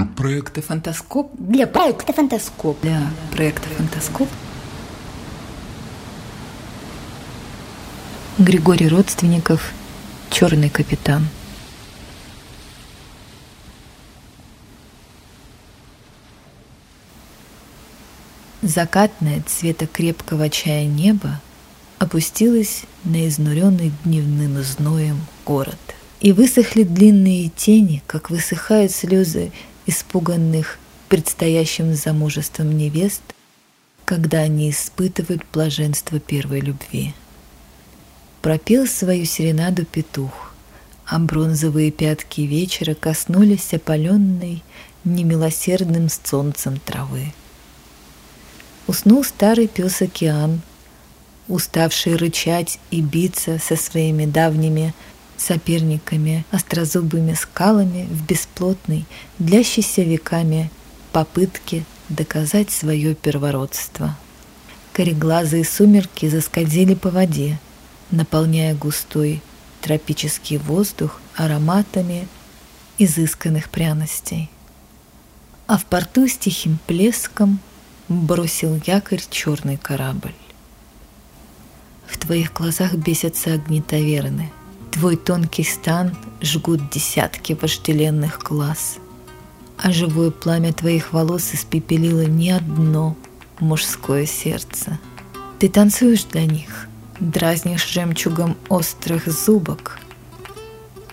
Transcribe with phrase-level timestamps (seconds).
[0.00, 1.30] Для проекта «Фантаскоп».
[1.36, 2.80] Для проекта «Фантаскоп».
[2.80, 4.28] Для проекта «Фантаскоп».
[8.38, 9.74] Григорий Родственников,
[10.30, 11.28] Черный капитан.
[18.62, 21.42] Закатное цвета крепкого чая небо
[21.98, 25.76] опустилось на изнуренный дневным зноем город.
[26.20, 29.52] И высохли длинные тени, как высыхают слезы
[29.90, 30.78] испуганных
[31.08, 33.22] предстоящим замужеством невест,
[34.04, 37.14] когда они испытывают блаженство первой любви.
[38.42, 40.54] Пропел свою серенаду петух,
[41.06, 44.62] а бронзовые пятки вечера коснулись опаленной
[45.04, 47.32] немилосердным солнцем травы.
[48.86, 50.62] Уснул старый пес океан,
[51.48, 54.94] уставший рычать и биться со своими давними
[55.40, 59.06] соперниками, острозубыми скалами в бесплотной,
[59.38, 60.70] длящейся веками
[61.12, 64.16] попытке доказать свое первородство.
[64.92, 67.58] Кореглазые сумерки заскользили по воде,
[68.10, 69.40] наполняя густой
[69.80, 72.28] тропический воздух ароматами
[72.98, 74.50] изысканных пряностей.
[75.66, 77.60] А в порту с тихим плеском
[78.08, 80.34] бросил якорь черный корабль.
[82.06, 84.50] В твоих глазах бесятся огни таверны.
[84.90, 88.98] Твой тонкий стан жгут десятки вожделенных глаз.
[89.78, 93.16] А живое пламя твоих волос испепелило не одно
[93.60, 94.98] мужское сердце.
[95.58, 96.86] Ты танцуешь для них,
[97.18, 99.98] дразнишь жемчугом острых зубок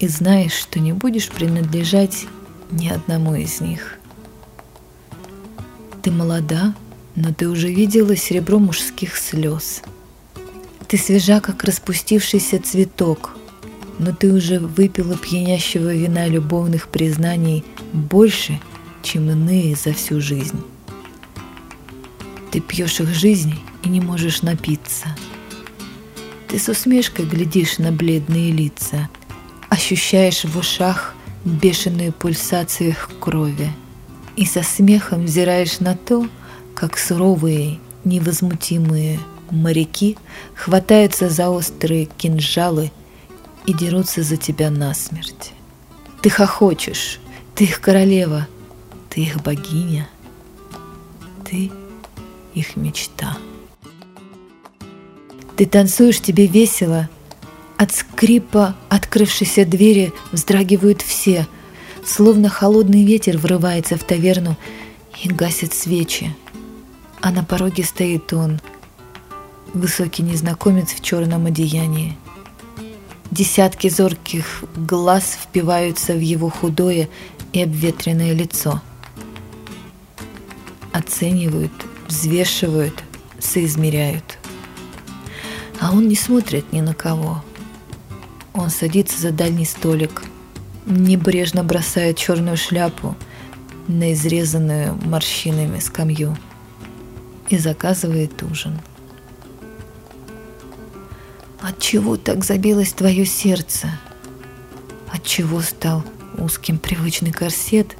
[0.00, 2.26] и знаешь, что не будешь принадлежать
[2.70, 3.98] ни одному из них.
[6.02, 6.74] Ты молода,
[7.14, 9.82] но ты уже видела серебро мужских слез–
[10.88, 13.35] ты свежа, как распустившийся цветок,
[13.98, 18.60] но ты уже выпила пьянящего вина любовных признаний больше,
[19.02, 20.60] чем иные за всю жизнь.
[22.50, 25.16] Ты пьешь их жизни и не можешь напиться.
[26.48, 29.08] Ты с усмешкой глядишь на бледные лица,
[29.68, 31.14] ощущаешь в ушах
[31.44, 33.70] бешеную пульсацию их крови
[34.36, 36.28] и со смехом взираешь на то,
[36.74, 39.18] как суровые, невозмутимые
[39.50, 40.16] моряки
[40.54, 42.90] хватаются за острые кинжалы
[43.66, 45.52] и дерутся за тебя насмерть.
[46.22, 47.18] Ты хохочешь,
[47.54, 48.46] ты их королева,
[49.10, 50.08] ты их богиня,
[51.44, 51.70] ты
[52.54, 53.36] их мечта.
[55.56, 57.08] Ты танцуешь, тебе весело.
[57.76, 61.46] От скрипа открывшейся двери вздрагивают все,
[62.04, 64.56] словно холодный ветер врывается в таверну
[65.22, 66.34] и гасит свечи.
[67.20, 68.60] А на пороге стоит он—
[69.76, 72.16] высокий незнакомец в черном одеянии.
[73.30, 77.08] Десятки зорких глаз впиваются в его худое
[77.52, 78.80] и обветренное лицо.
[80.92, 81.72] Оценивают,
[82.08, 83.02] взвешивают,
[83.38, 84.38] соизмеряют.
[85.80, 87.44] А он не смотрит ни на кого.
[88.54, 90.22] Он садится за дальний столик,
[90.86, 93.16] небрежно бросает черную шляпу
[93.88, 96.36] на изрезанную морщинами скамью
[97.50, 98.80] и заказывает ужин.
[101.60, 103.88] От чего так забилось твое сердце?
[105.10, 106.04] От чего стал
[106.36, 107.96] узким привычный корсет?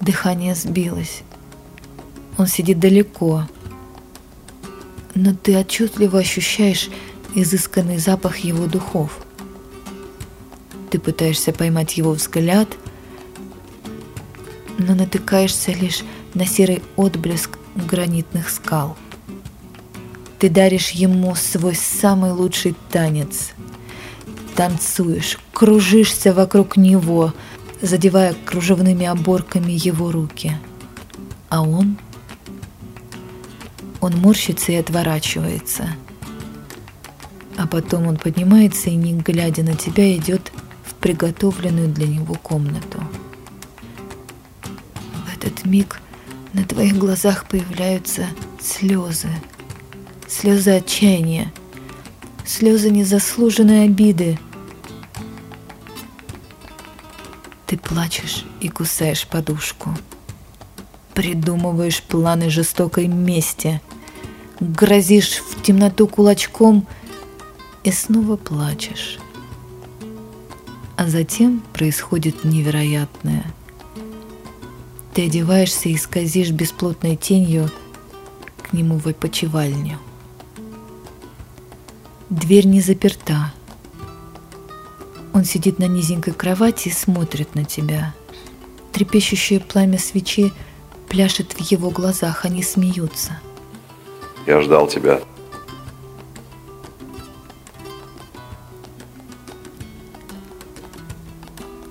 [0.00, 1.22] Дыхание сбилось.
[2.38, 3.48] Он сидит далеко.
[5.14, 6.90] Но ты отчетливо ощущаешь
[7.34, 9.18] изысканный запах его духов.
[10.90, 12.68] Ты пытаешься поймать его взгляд,
[14.78, 16.02] но натыкаешься лишь
[16.34, 18.96] на серый отблеск гранитных скал–
[20.38, 23.52] ты даришь ему свой самый лучший танец.
[24.56, 27.32] Танцуешь, кружишься вокруг него,
[27.80, 30.56] задевая кружевными оборками его руки.
[31.48, 31.98] А он?
[34.00, 35.88] Он морщится и отворачивается.
[37.56, 40.52] А потом он поднимается и, не глядя на тебя, идет
[40.84, 43.02] в приготовленную для него комнату.
[44.62, 46.00] В этот миг
[46.52, 48.26] на твоих глазах появляются
[48.60, 49.28] слезы–
[50.34, 51.52] слезы отчаяния,
[52.44, 54.38] слезы незаслуженной обиды.
[57.66, 59.96] Ты плачешь и кусаешь подушку,
[61.14, 63.80] придумываешь планы жестокой мести,
[64.58, 66.86] грозишь в темноту кулачком
[67.84, 69.18] и снова плачешь.
[70.96, 73.44] А затем происходит невероятное.
[75.12, 77.70] Ты одеваешься и скользишь бесплотной тенью
[78.62, 79.98] к нему в опочивальню.
[82.34, 83.52] Дверь не заперта.
[85.32, 88.12] Он сидит на низенькой кровати и смотрит на тебя.
[88.92, 90.52] Трепещущее пламя свечи
[91.08, 93.38] пляшет в его глазах, они смеются.
[94.48, 95.20] Я ждал тебя.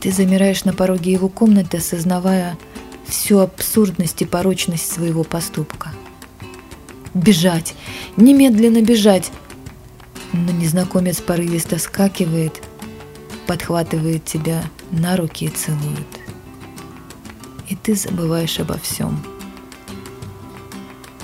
[0.00, 2.58] Ты замираешь на пороге его комнаты, осознавая
[3.06, 5.94] всю абсурдность и порочность своего поступка.
[7.14, 7.74] Бежать!
[8.18, 9.32] Немедленно бежать!
[10.32, 12.62] Но незнакомец порывисто скакивает,
[13.46, 16.06] подхватывает тебя на руки и целует.
[17.68, 19.24] И ты забываешь обо всем.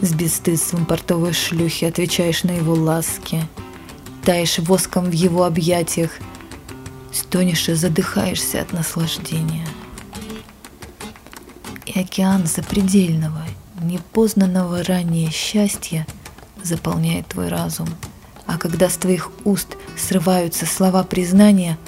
[0.00, 3.46] С бесстыдством портовой шлюхи отвечаешь на его ласки,
[4.24, 6.10] таешь воском в его объятиях–
[7.12, 9.66] стонешь и задыхаешься от наслаждения.
[11.86, 13.44] И океан запредельного,
[13.80, 16.06] непознанного ранее счастья
[16.62, 17.88] заполняет твой разум.
[18.50, 21.78] А когда с твоих уст срываются слова признания,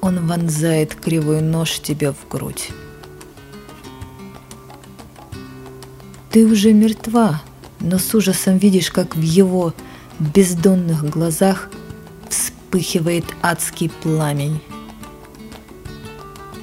[0.00, 2.70] он вонзает кривой нож тебе в грудь.
[6.30, 7.42] Ты уже мертва,
[7.80, 9.74] но с ужасом видишь, как в его
[10.18, 11.68] бездонных глазах–
[12.30, 14.62] вспыхивает адский пламень.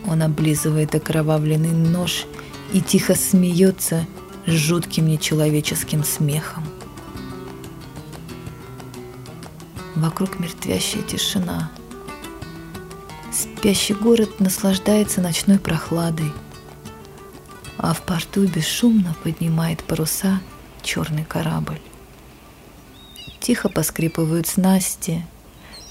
[0.07, 2.25] Он облизывает окровавленный нож
[2.74, 4.07] и тихо смеется
[4.48, 6.73] жутким нечеловеческим смехом.
[10.04, 11.72] Вокруг мертвящая тишина.
[13.32, 16.30] Спящий город наслаждается ночной прохладой,
[17.78, 20.42] а в порту бесшумно поднимает паруса
[20.82, 21.80] черный корабль.
[23.40, 25.26] Тихо поскрипывают снасти,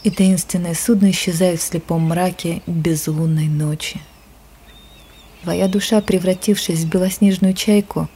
[0.02, 3.98] и таинственное судно исчезает в слепом мраке безлунной ночи.
[5.42, 8.10] Твоя душа, превратившись в белоснежную чайку,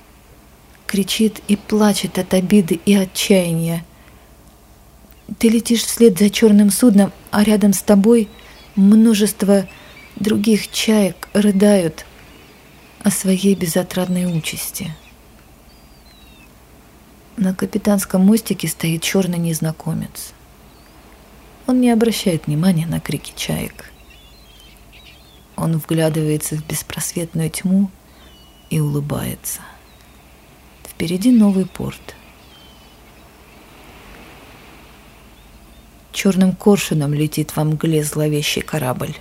[0.87, 3.86] кричит и плачет от обиды и отчаяния.
[5.39, 8.29] Ты летишь вслед за черным судном, а рядом с тобой
[8.77, 9.69] множество
[10.15, 12.07] других чаек рыдают
[13.01, 14.95] о своей безотрадной участи.
[17.37, 20.33] На капитанском мостике стоит черный незнакомец.
[21.67, 23.93] Он не обращает внимания на крики чаек.
[25.57, 27.91] Он вглядывается в беспросветную тьму
[28.71, 29.61] и улыбается.
[30.85, 32.15] Впереди новый порт.
[36.17, 39.15] Черным коршуном летит во мгле зловещий корабль.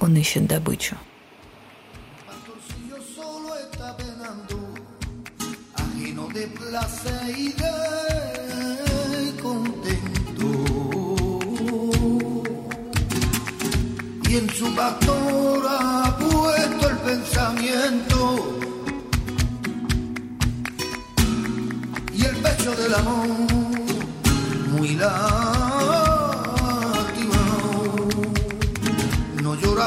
[0.00, 0.96] Он ищет добычу.
[14.28, 18.18] y en su pastor ha puesto el pensamiento
[22.12, 23.70] y el pecho del amor
[24.70, 25.59] muy lastimado.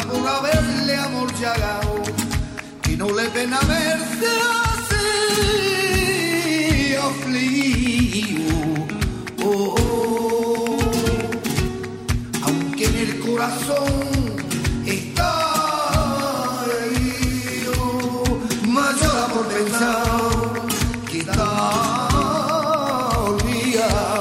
[0.07, 2.01] por haberle amor llegado
[2.89, 4.27] y no le pena verse
[4.65, 5.05] así
[6.95, 8.53] afligido.
[9.43, 9.75] Oh.
[9.79, 10.77] oh.
[12.43, 14.35] Aunque en el corazón
[14.85, 15.31] está
[16.85, 17.75] herido,
[18.67, 20.03] más llora por pensar
[21.09, 21.49] que está
[23.17, 24.12] olvidado.